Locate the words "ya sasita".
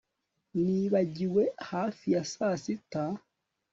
2.13-3.03